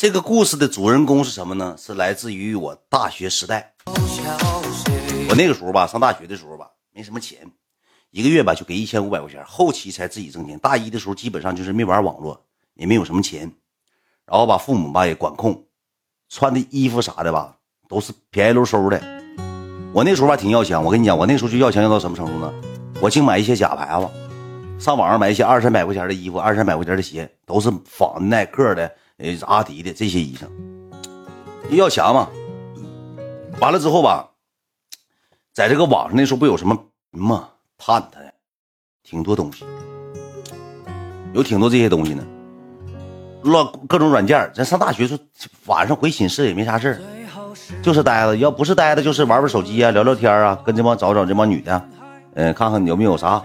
[0.00, 1.76] 这个故事的主人公是什么呢？
[1.76, 3.74] 是来自于我大学时代。
[3.84, 7.46] 我那个时候吧，上大学的时候吧，没什么钱，
[8.10, 9.44] 一个月吧就给一千五百块钱。
[9.44, 10.58] 后期才自己挣钱。
[10.60, 12.42] 大一的时候基本上就是没玩网络，
[12.76, 13.52] 也没有什么钱，
[14.24, 15.66] 然后吧父母吧也管控，
[16.30, 18.98] 穿的衣服啥的吧都是便宜溜收的。
[19.92, 22.50] 我那时候吧挺要强，我跟你讲，我那时候就要强要到什么程度呢？
[23.02, 24.08] 我净买一些假牌子，
[24.82, 28.90] 上网上买一些二三百块钱的衣服，二三百块钱的鞋，都是仿耐克的。
[29.22, 30.46] 呃，阿迪的这些衣裳，
[31.76, 32.28] 要强嘛？
[33.60, 34.30] 完了之后吧，
[35.52, 36.74] 在这个网上那时候不有什么
[37.10, 38.32] 嘛，探探，
[39.02, 39.64] 挺多东西，
[41.34, 42.26] 有挺多这些东西呢。
[43.42, 45.22] 乱各种软件咱上大学时候
[45.66, 47.00] 晚上回寝室也没啥事
[47.82, 48.36] 就是呆着。
[48.36, 51.88] 要不是呆着，就是玩玩手机啊，聊聊天啊，跟这帮找找这帮女的，
[52.34, 53.42] 嗯，看看有没有啥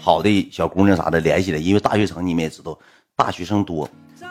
[0.00, 1.58] 好的小姑娘啥的联系的。
[1.58, 2.78] 因为大学城你们也知道，
[3.14, 3.86] 大学生多。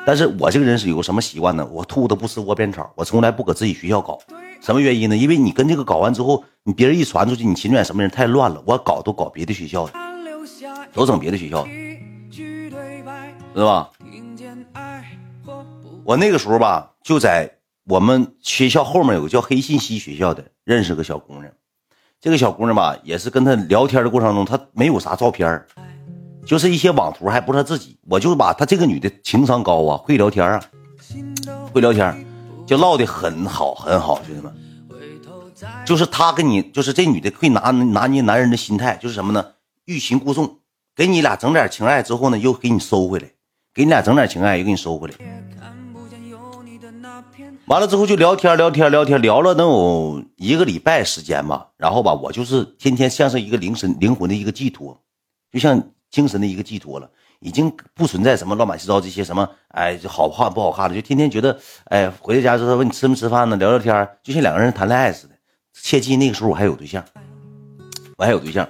[0.08, 1.68] 但是我这个人是有个什么习惯呢？
[1.70, 4.18] 我兔子不吃窝边草，我从来不搁自己学校搞。
[4.62, 5.18] 什么原因呢？
[5.18, 8.64] 因为你跟这个搞完之后，你别人一传出去，你秦远什么人太乱了。
[8.66, 9.92] 我搞都搞别的学校的，
[10.94, 11.70] 都整别的学校的，
[12.32, 13.90] 知道吧？
[16.06, 21.52] 我那个时候吧，就在我们学校后面有个叫黑信息学校的，认识个小姑娘。
[22.22, 25.66] 这个小姑娘吧，也是跟她聊天的过程中，她没有啥照片
[26.48, 30.64] 就是一些网图，还不是他自己，我就把他这个女的情商高啊，会聊天啊，
[31.74, 32.26] 会聊天，
[32.66, 34.56] 就唠的很好很好，兄弟们，
[35.86, 39.46] 就是他跟你，就是这女的会拿拿捏男人的心态，就是什么呢？
[39.84, 40.60] 欲擒故纵，
[40.96, 43.30] 给你俩整点情爱之后呢，又给你收回来，
[43.74, 45.16] 给你俩整点情爱又给你收回来，
[47.66, 54.98] 完了之后就聊天聊天聊天，聊了能有一个礼拜时间吧，然后吧，我就是天天像是一个灵神灵魂的一个寄托，
[55.52, 55.84] 就像。
[56.10, 65.36] 精神的一个寄托了，已经不存在什么乱七糟这些什么，哎，好看不好看的，就天天觉得，哎，回到家之后问你吃没吃饭呢，聊聊天，就像两个人谈恋爱似的。
[65.74, 67.04] 切记那个时候我还有对象，
[68.18, 68.68] 我还有对象。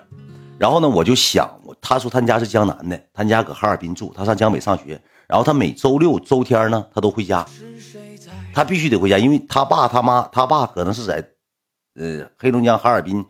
[0.59, 7.45] 然后呢，我就想，我他说他家是江南的，他家搁哈尔滨住，他上江北上学，然后他每周六周天呢，他都回家，
[8.53, 11.25] 他必须得回家，因为他爸他妈，他爸可能是在，
[11.95, 13.23] 呃，黑龙江哈尔滨。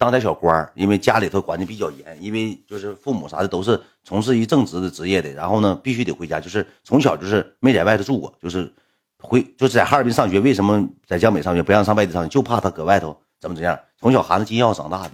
[0.00, 8.72] 当点小官因为家里头管的比较严，因为就是父母啥的都是从事于正职的职业的，然后呢必须得回家，就是从小就是没在外头住过，就是
[9.22, 10.40] 回就是在哈尔滨上学。
[10.40, 12.30] 为什么在江北上学不让上外地上学？
[12.30, 13.78] 就怕他搁外头怎么怎样。
[13.98, 15.10] 从小含着金钥匙长大的。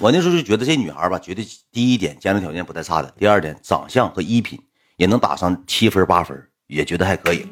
[0.00, 4.58] 我那时候就觉得这女孩吧，觉得第一点家庭条件不太差的，第二点长相和衣品
[4.96, 7.46] 也能打上七分八分，也觉得还可以。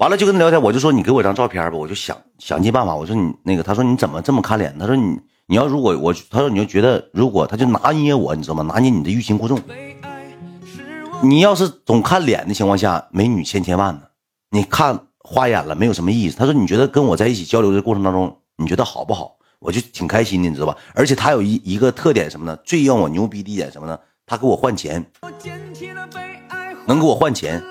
[0.00, 2.96] 完了就跟他聊天，我就说你给我张照片吧，我就想想尽办法。
[2.96, 4.74] 我说你那个，他说你怎么这么看脸？
[4.78, 8.62] 他说你你要如果我，他说你就觉得如果他就拿捏我，你知道吗？
[8.62, 9.60] 拿捏你的欲擒故纵。
[11.22, 14.00] 你要是总看脸的情况下，美女千千万呢，
[14.52, 16.36] 你看花眼了没有什么意思。
[16.38, 19.36] 他说你觉得跟我在一起交流的过程当中，你觉得好不好？
[19.58, 20.74] 我就挺开心的，你知道吧？
[20.94, 22.56] 而且他有一一个特点什么呢？
[22.64, 23.98] 最让我牛逼的一点什么呢？
[24.24, 25.04] 他给我换钱，
[26.86, 27.62] 能给我换钱。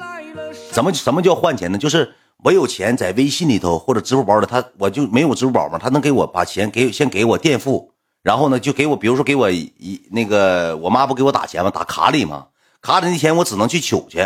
[0.72, 1.78] 怎么什么叫换钱呢？
[1.78, 2.10] 就是
[2.44, 7.92] 我有钱在微信里头或者支付宝里，他我就没有支付宝嘛，他能给我把钱给先给我垫付，
[8.24, 11.70] 然后呢就给我，比如说给我一那个我妈不给我打钱吗？
[11.70, 12.46] 打卡里吗？
[12.82, 14.26] 卡里那钱我只能去取去，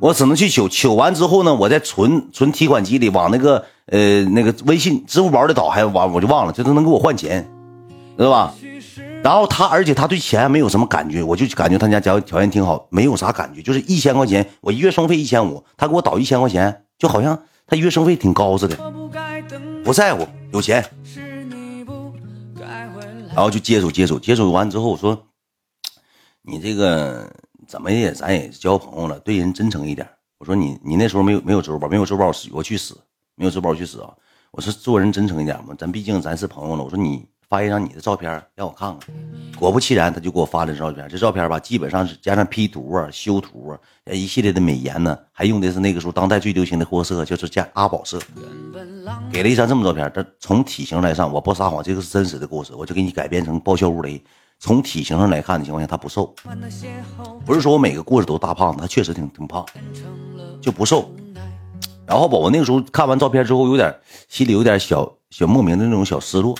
[0.00, 7.46] 我只能去取，取完之后呢，我再存存提款机里，往那个呃那个微信支付宝里倒，还往我就忘了，这都能给我换钱，
[8.16, 8.54] 知道吧？
[9.24, 18.76] 然后他，而且他对钱没有什么感觉，我就感觉他家家条件挺好，没有啥感觉，就是一千块钱，我一月生费一千五，他给我倒一千块钱，就好像他月生费挺高似的，
[19.82, 20.84] 不在乎，有钱。
[23.34, 25.18] 然后就接触接触接触完之后，我说，
[26.42, 27.32] 你这个
[27.66, 30.06] 怎么也咱也交朋友了，对人真诚一点。
[30.38, 32.94] 我说你你那时候没有没有支付宝，没有支付宝我去死，
[33.36, 34.12] 没有支付宝去死啊！
[34.50, 36.84] 我说做人真诚一点嘛，咱毕竟咱是朋友了。
[36.84, 37.26] 我说你。
[37.48, 39.14] 发一张你的照片让我看看，
[39.58, 41.08] 果不其然，他就给我发了这照片。
[41.08, 43.78] 这照片吧，基本上是加上 P 图啊、修图啊，
[44.12, 48.18] 一系列的美颜呢，还用的是那个时候当代最流行的货色，就是加阿宝色。
[49.30, 54.22] 给了一张这么照片，这从体型来上，我不撒谎，这个是真实的故事，我就给你改编成爆笑乌雷。
[54.60, 56.34] 从体型上来看的情况下，他不瘦，
[57.44, 59.66] 不是说我每个故事都大胖子，他确实挺挺胖，
[60.60, 61.10] 就不瘦。
[62.06, 63.94] 然后吧，我那个时候看完照片之后，有点
[64.28, 66.56] 心里有点小小莫名的那种小失落。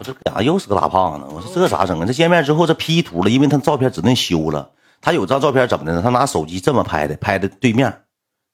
[0.00, 1.26] 我这咋又是个大胖子？
[1.30, 2.06] 我说这咋整啊？
[2.06, 4.70] 这见面之后这 P 图了，因为他照片只能修了。
[5.02, 6.00] 他有张照片怎么的呢？
[6.02, 8.04] 他拿手机这么拍的，拍的对面，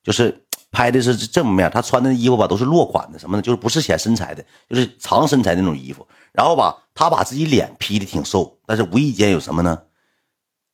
[0.03, 1.71] 就是拍的是正面。
[1.71, 6.05] 他穿的衣服吧都是落款的，什么的，就是不是显身材的，就是长身材那种衣服。
[6.33, 9.79] 然后吧，他把自己脸 P 的挺瘦，但是无意间有什么呢？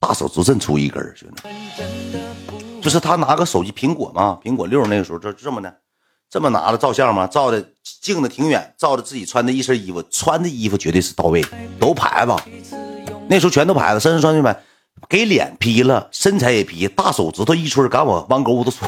[0.01, 1.43] 大手指真出一根兄弟。
[2.81, 5.77] 就是他拿个手机苹果嘛，苹果六那个时候就这么的，
[6.33, 7.63] 这么拿着照相吗，照的
[8.01, 11.45] 镜子挺远，照着自己穿的一身衣服，穿的衣服绝对是到位，
[11.79, 12.33] 都牌子，
[13.29, 14.59] 那时候全都牌子，身上穿的牌，
[15.11, 18.87] 给脸 P 了，身材也 P，大手指头一吹，赶我弯钩子粗，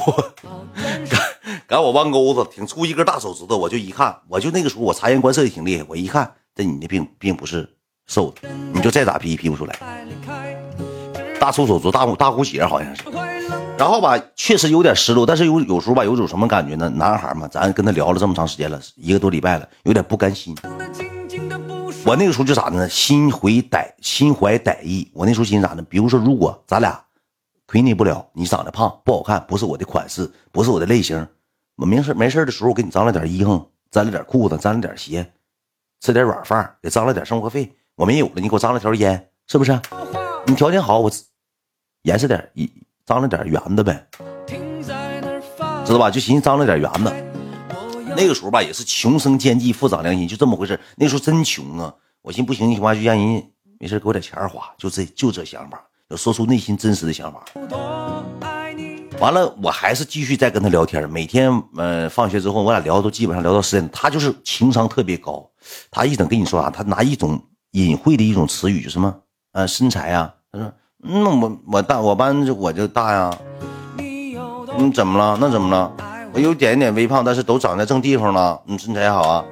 [1.69, 7.69] 赶我弯钩子，挺粗一根大手指头，我就一看，我就那个时候我察言观色也挺厉害，我一看这你的并并不是
[8.07, 9.79] 瘦的，你就再咋 P P 不出来，
[11.39, 13.03] 大粗手指，大大虎血好像是。
[13.77, 16.89] 然后吧，确实有点失落，但是有有时候吧，有种什么感觉呢？
[16.89, 20.55] 男孩嘛，咱跟他聊了这么长时间了，一个多礼拜了，有点不甘心。
[22.07, 22.89] 我那个时候就咋的呢？
[22.89, 25.11] 心怀歹心怀歹意。
[25.13, 25.83] 我那时候心咋呢？
[25.89, 27.03] 比如说，如果咱俩
[27.67, 31.27] 亏你不了，你长得胖不好看，不是我的款式，不是我的类型，
[31.77, 35.33] 我没事没事的时候，我给你张了点衣裳，沾了点裤子，沾了点鞋，
[36.01, 37.75] 吃点软饭，给张了点生活费。
[37.97, 39.79] 我没有了，你给我张了条烟，是不是？
[40.47, 41.11] 你条件好，我
[42.03, 42.71] 严实点一。
[43.07, 44.07] 张了点圆子呗，
[45.85, 46.11] 知道吧？
[46.11, 47.13] 就寻思张了点圆子。
[48.17, 50.79] 那个时候吧，也是穷生奸计，富长良心，就这么回事。
[50.97, 51.93] 那时候真穷啊！
[52.23, 53.45] 我寻不行的情况下，就让人
[53.79, 55.79] 没事给我点钱花，就这就这想法，
[56.09, 57.45] 要说出内心真实的想法。
[59.19, 61.07] 完了，我还是继续再跟他聊天。
[61.11, 63.87] 每天，呃，放学之后，我俩聊都基本上聊到十点。
[63.93, 65.47] 他就是情商特别高，
[65.91, 67.39] 他一整跟你说啥，他拿一种
[67.73, 69.15] 隐晦的一种词语，就什么，
[69.53, 70.73] 呃，身材啊，他说。
[71.07, 73.39] 那我我大我班我就大呀，
[73.99, 75.37] 你怎么了？
[75.39, 75.93] 那怎么了？
[76.33, 78.59] 我有点点微胖，但是都长在正地方了。
[78.65, 79.45] 你身材好啊，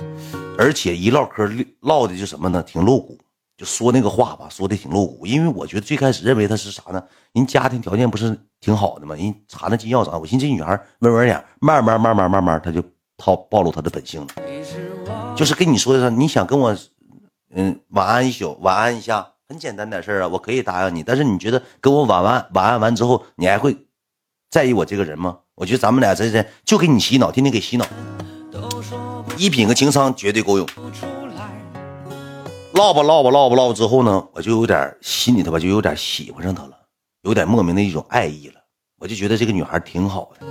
[0.57, 1.47] 而且一唠嗑
[1.81, 2.63] 唠的就什么呢？
[2.63, 3.19] 挺露骨，
[3.59, 5.27] 就说那个话吧，说的挺露骨。
[5.27, 7.03] 因为我觉得最开始认为他是啥呢？
[7.35, 9.15] 人家庭条件不是挺好的吗？
[9.15, 12.83] 人查那金钥匙，我寻思这女孩温文点，慢慢慢慢慢慢，她就
[13.19, 14.29] 套暴露她的本性了。
[15.37, 16.75] 就是跟你说的，你想跟我
[17.55, 19.29] 嗯晚安一宿，晚安一下。
[19.53, 23.77] 很简单点事啊，我可以答应你，但是你觉得跟我晚安晚安完之后，你还会
[24.49, 25.41] 在意我这个人吗？
[25.57, 27.85] 我觉得咱们俩这这就给你洗脑，天天给洗脑，
[29.37, 30.67] 一品和情商绝对够用。
[32.73, 36.73] 唠吧唠吧唠吧唠吧之后呢，我就有点心里头吧，就有点喜欢上她了，
[37.21, 38.55] 有点莫名的一种爱意了。
[38.99, 40.47] 我就觉得这个女孩挺好的。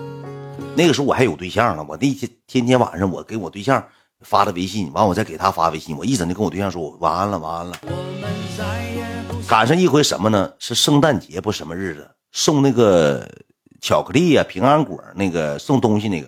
[0.76, 3.84] 那个时候我还有对象呢，我那天天天晚上我给我对象。
[4.22, 7.74] 发的微信，完我再给他发微信，我一整就跟我对象说，我晚安了，晚安了。
[9.48, 10.52] 赶上一回什么呢？
[10.60, 13.28] 是圣诞节不什么日子，送那个
[13.82, 16.28] 巧克力呀、平安果那个送东西那个，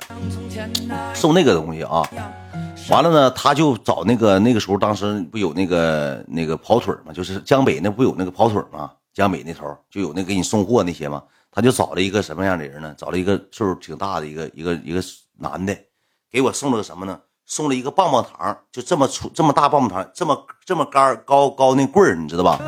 [1.14, 2.04] 送那个东西啊。
[2.90, 7.14] 完了呢，他就找那个那个时候当时不有那个那个跑腿吗？
[7.14, 8.92] 就是江北那不有那个跑腿吗？
[9.14, 11.24] 江北那头就有那给你送货那些吗？
[11.50, 12.94] 他就找了一个什么样的人呢？
[12.98, 15.02] 找了一个岁数挺大的一个一个一个
[15.38, 15.78] 男的，
[16.30, 17.18] 给我送了个什么呢？
[17.54, 22.60] 送了一个棒棒糖，就这么粗这么大棒棒糖，这么这么杆高高那棍儿，你知道吧？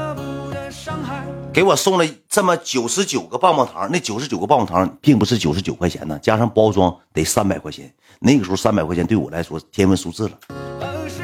[1.51, 7.91] 给我送了这么九十九个棒棒糖，那九十九个棒棒糖并不是九十九块钱呢，加上包装得三百块钱。
[8.19, 10.37] 那个时候三百块钱对我来说天文数字了。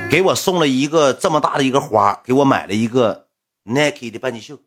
[0.10, 3.28] 给我送了一个这么大的一个花，给我买了一个
[3.66, 4.58] Nike 的半截袖。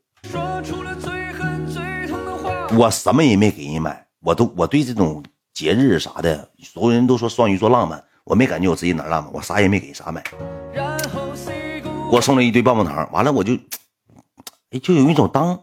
[2.79, 8.05] 我什么也没给人买，我都我对这种节日啥的，所有人都说双鱼座浪漫。
[8.25, 10.23] 我没感觉我自己哪浪漫，我啥也没给啥买，
[10.73, 10.81] 给
[12.11, 13.55] 我送了一堆棒棒糖，完了我就，
[14.83, 15.61] 就有一种当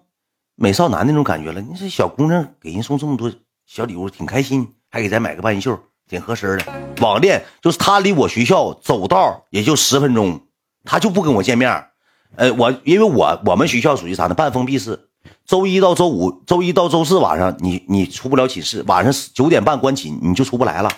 [0.55, 1.59] 美少男那种感觉了。
[1.59, 3.33] 你这小姑娘给人送这么多
[3.65, 6.65] 小礼物，挺开心，还给咱买个半袖，挺合身的。
[7.01, 10.41] 网恋就是他离我学校走道也就十分钟，
[10.83, 11.88] 他就不跟我见面。
[12.36, 14.36] 呃，我因为我我们学校属于啥呢？
[14.36, 15.07] 半封闭式，
[15.47, 20.91] 周一到周五，周一到周四晚上你你出不了寝室，晚上九点半关寝你就出不来了。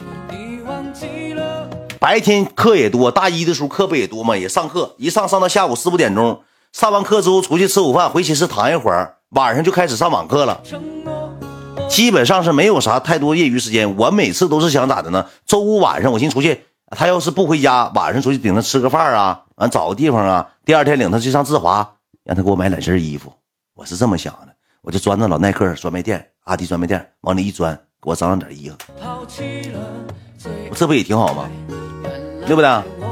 [2.03, 4.36] 白天课也多，大一的时候课不也多吗？
[4.36, 6.41] 也上课，一上上到下午四五点钟，
[6.74, 10.62] 上完课之后出去吃午饭，回寝室躺一会儿，晚上就开始上网课了。
[11.88, 13.95] 基本上是没有啥太多业余时间。
[13.95, 15.27] 我每次都是想咋的呢？
[15.45, 21.89] 周五晚上我寻出去，他要是不回家，晚上出去领他吃个饭啊，完找个地方啊，第二天领他去上志华，
[22.25, 23.31] 让他给我买两身衣服。
[23.75, 28.75] 我是这么想的，我就钻到老耐克专卖店、阿迪专卖店往里一钻，给我找上点衣服，
[30.69, 31.50] 我这不也挺好吗？
[32.45, 32.69] 对不对？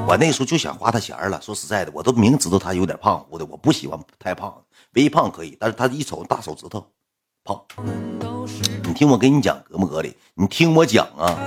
[0.07, 1.41] 我那时候就想花他钱了。
[1.41, 4.53] 说实在的，我都明知道他有点胖乎的，我不喜欢太胖，
[4.93, 6.85] 微胖可以，但是他一瞅大手指头，
[7.43, 7.59] 胖。
[8.83, 10.15] 你听我跟你讲，格不格里？
[10.33, 11.37] 你听我讲啊，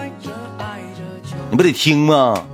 [1.51, 2.47] 你不得听吗？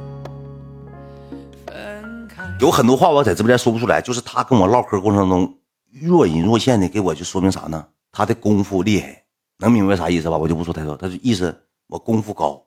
[2.59, 5.57] 有很多话我在直播间说不出来，就是他跟我唠嗑过程中
[5.91, 7.87] 若隐若现的给我就说明啥呢？
[8.13, 9.25] 他的功夫厉害，
[9.59, 10.37] 能明白啥意思吧？
[10.37, 11.57] 我就不说太多，他就意思
[11.87, 12.63] 我功夫高，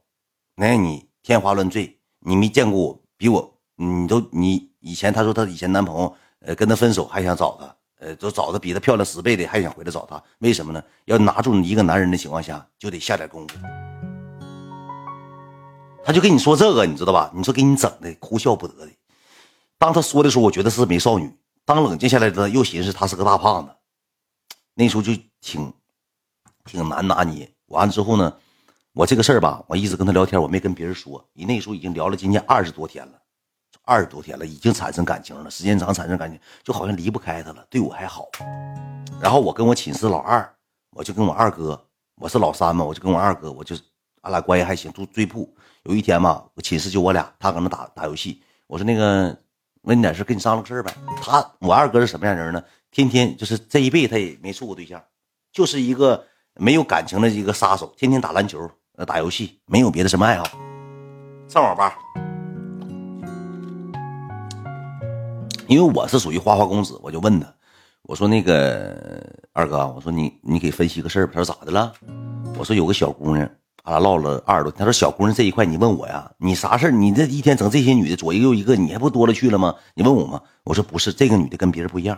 [0.56, 2.00] 那你天花乱坠。
[2.26, 10.82] 你没见过我，比我，你都你以前她说她以前男朋友，呃，跟她分手还想找她，呃，都找的比她漂亮十倍的，还想回来找她，为什么呢？
[11.06, 13.58] 要拿住一个男人的情况下，就得下点功夫。
[16.06, 17.32] 他就跟你说这个，你知道吧？
[17.34, 18.92] 你说给你整的哭笑不得的。
[19.78, 21.28] 当他说的时候，我觉得是美少女；
[21.66, 23.74] 当冷静下来的，又寻思他是个大胖子。
[24.76, 25.74] 那时候就挺
[26.66, 27.50] 挺难拿捏。
[27.68, 28.34] 完了之后呢，
[28.96, 31.24] 我这个事儿吧，我一直跟他聊天，我没跟别人说。
[31.34, 33.14] 你那时候已经聊了今年二十多天了，
[33.82, 35.50] 二十多天了，已经产生感情了。
[35.50, 38.30] 时间长产生感情，就好像离不开他了，对我还好。
[39.20, 40.48] 然后我跟我寝室老二，
[40.92, 41.84] 我就跟我二哥，
[42.18, 43.76] 我是老三嘛，我就跟我二哥，我就
[44.22, 45.52] 俺俩关系还行，住醉铺。
[45.86, 48.44] 有一天嘛，我寝室就我俩，他搁那打打游戏。
[48.68, 49.36] 我说那个
[49.82, 50.94] 问你点事，跟你商量个事儿呗。
[51.20, 52.64] 他我二哥是什么样人呢？
[52.92, 55.04] 天天就是这一辈子他也没处过对象，
[55.52, 60.46] 就是一个没有感情的一个杀手，天天打篮球、呃打游戏，没有别的什么爱好。
[61.48, 61.98] 上网吧，
[65.68, 67.48] 因为我是属于花花公子，我就问他，
[68.04, 71.28] 我说那个二哥，我说你你给分析个事儿。
[71.28, 71.92] 他说咋的了？
[72.58, 73.50] 我说有个小姑娘。
[73.84, 76.32] 俺俩唠了二十多，他说：“小姑娘这一块，你问我呀？
[76.38, 79.76] 你啥事儿你这一天整这些女的左一个右一个，你还不多了去了吗？
[79.94, 82.18] 你问我吗？”我说：“不是，这个女的跟别人不一样。”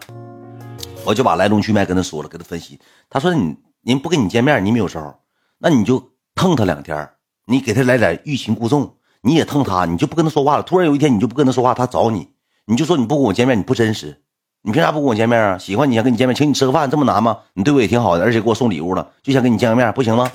[1.03, 2.79] 我就把来龙去脉跟他说了，跟他分析。
[3.09, 5.19] 他说：“你人不跟你见面，你没有招，
[5.57, 7.09] 那你就蹭他两天，
[7.45, 10.63] 你给他来点欲擒故纵，你也蹭他，你就不跟他说话了。
[10.63, 12.29] 突然有一天，你就不跟他说话，他找你，
[12.65, 14.21] 你就说你不跟我见面，你不真实，
[14.61, 15.57] 你凭啥不跟我见面啊？
[15.57, 17.39] 喜欢你想跟你见面，请你吃个饭，这么难吗？
[17.53, 20.29] 你对我也挺好的，而且给我送礼物了，就想跟你见个面，不行吗？”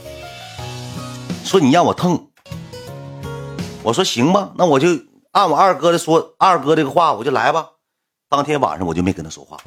[1.44, 2.28] 说你让我蹭，
[3.82, 4.88] 我说行吧，那我就
[5.32, 7.66] 按我二哥的说，二哥这个话我就来吧。
[8.28, 9.58] 当天晚上我就没跟他说话，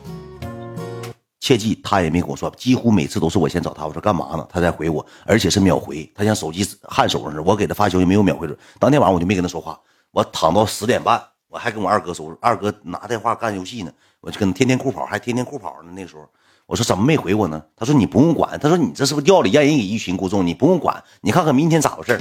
[1.43, 4.47] 切记他也没跟我说，几乎每次都是我先找他，我说干嘛呢？
[4.50, 7.43] 他才回我，而且是秒回，他像手机焊手上似的。
[7.43, 8.57] 我给他发消息没有秒回准。
[8.79, 9.77] 当天晚上我就没跟他说话，
[10.12, 15.91] 我躺到十点半，我还跟我二哥说，二哥拿电话干游戏呢，我就跟他天天酷跑，还天天酷跑呢。
[15.93, 16.25] 那时候。
[16.65, 17.62] 我说怎么没回我呢？
[17.75, 18.57] 他说你不用管。
[18.57, 20.47] 他说你这是不是掉里让人给欲擒故纵？
[20.47, 22.19] 你不用管，你看看明天咋回事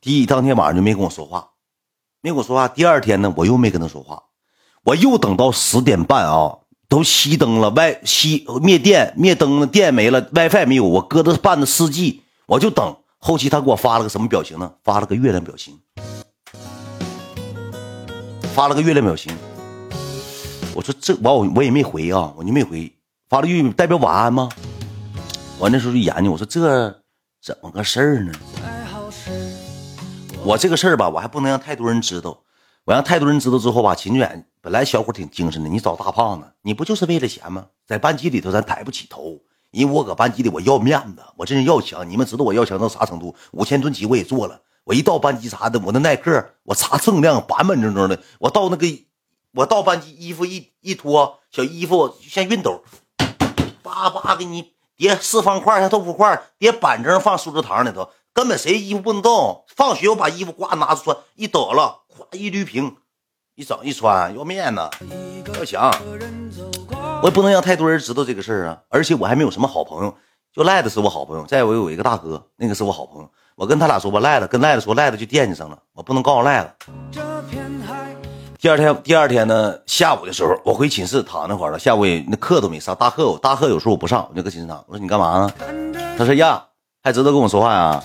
[0.00, 1.50] 第一当天晚上就没跟我说话，
[2.20, 2.66] 没跟我说话。
[2.66, 4.20] 第二天呢，我又没跟他说话，
[4.82, 12.96] 我又等到十点半啊，都熄灯了，外熄灭电灭灯了，电没了，WiFi 没有，我搁着办的四 G，我就等。
[13.18, 14.72] 后期他给我发了个什么表情呢？
[14.82, 15.78] 发了个月亮表情，
[18.54, 19.36] 发了个月亮表情。
[20.74, 22.90] 我说这完我我也没回啊，我就没回，
[23.28, 24.48] 发了月代表晚安吗？
[25.58, 26.88] 我那时候就研究，我说这
[27.42, 28.32] 怎么个事儿呢？
[30.44, 32.44] 我这个事儿吧，我还不能让太多人知道。
[32.84, 37.66] 我让太多人知道之后吧，秦远本来小伙挺精神的，你找大胖子，你不就是为了钱吗？
[37.86, 42.08] 在班级里头咱抬不起头，因为我搁班级里我要面子，我这人要强。
[42.08, 43.34] 你们知道我要强到啥程度？
[43.52, 48.86] 五千吨级我也做了，我一到班级啥的，我那耐克我查锃亮板板正正的，我到那个。
[49.54, 52.84] 我到班级，衣服一一脱，小衣服像熨斗，
[53.82, 59.64] 叭叭给你叠四方块，像豆腐块，叠板正放梳子堂里头，根本谁衣服不能动。
[59.74, 62.94] 放学我把衣服呱拿出穿，一抖了，咵一捋平，
[63.58, 64.80] 一整一穿，要面子，
[65.58, 65.92] 要强。
[67.20, 70.14] 我也不能让太多人知道这个事儿啊，而且我还没有什么好朋友，
[70.54, 71.44] 就赖子是我好朋友。
[71.44, 76.70] 再我有一个大哥，那个是我好朋友，我跟他俩说吧，赖子跟赖子说，赖子就惦记上了，我不能告诉赖子。
[78.60, 81.78] 第二天，第二天呢，下午的时候，我回寝室躺那会儿了。
[81.80, 84.76] 下午也那课都没上，大课大课有时候我不上，我就搁寝室躺。
[84.86, 85.52] 我说你干嘛呢？
[86.16, 86.64] 他说呀，
[87.02, 88.00] 还知道跟我说话呀？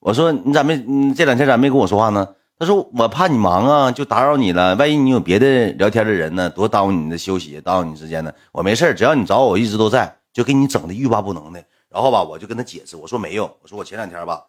[0.00, 0.76] 我说你咋没？
[0.76, 2.28] 你这两天咋没跟我说话呢？
[2.58, 4.74] 他说我怕你忙啊，就打扰你了。
[4.74, 8.32] 万一你有别的聊天的人呢，多耽误你的休息，耽误你时间呢。
[8.50, 11.64] 我没事只要你找我，我一直都在，就给你整的欲罢不能的。
[11.88, 14.44] 然后吧，我就跟他解释，我说没有，我说我前两天吧，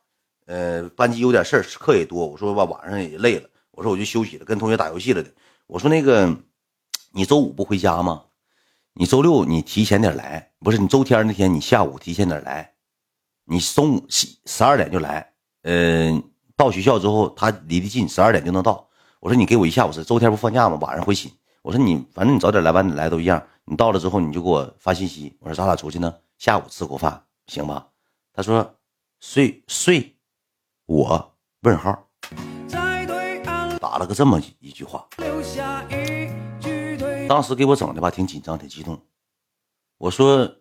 [0.47, 3.47] 呃，班级有点事，课也多，我说吧晚上也累了。
[3.71, 5.29] 我说我就休息了，跟同学打游戏了的。
[5.67, 6.35] 我说那个，
[7.13, 8.23] 你周五不回家吗？
[8.93, 12.73] 你周六你提前点来，不是你周天那天你下午提前点来，
[13.45, 15.31] 你中午十二点就来。
[15.61, 16.23] 嗯，
[16.59, 18.85] 到学校之后他离得近，十二点就能到。
[19.21, 20.77] 我说你给我一下午时，周天不放假吗？
[20.81, 21.31] 晚上回寝。
[21.61, 23.41] 我说你反正你早点来晚点来都一样。
[23.63, 25.33] 你到了之后你就给我发信息。
[25.39, 27.87] 我说咱俩出去呢，下午吃口饭行吧？
[28.33, 28.75] 他说
[29.21, 30.17] 睡睡
[30.85, 31.33] 我？
[31.61, 32.07] 问号。
[33.79, 35.07] 打了个这么一句话，
[37.29, 38.99] 当时给我整的吧，挺紧张，挺激动。
[39.97, 40.55] 我说，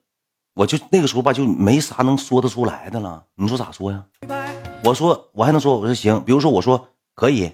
[0.54, 3.26] 我就那个时候吧，就没啥能说得出来的了。
[3.34, 4.04] 你说咋说呀？
[4.84, 6.22] 我说，我还能说，我说行。
[6.24, 7.52] 比如说，我说可以。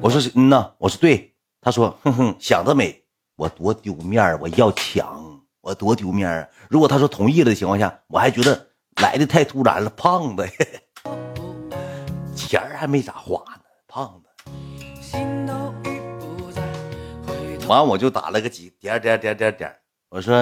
[0.00, 1.34] 我说嗯呐，我说对。
[1.60, 3.02] 他说哼哼，想得美。
[3.36, 8.68] 我多丢面儿我要抢，我多丢面儿如果他说同意了的情况下，我还觉得
[9.02, 10.46] 来的太突然了，胖子，
[12.36, 13.62] 钱儿还没咋花呢。
[13.88, 14.28] 胖子，
[17.66, 19.74] 完我就打了个几点点点点点，
[20.10, 20.34] 我说。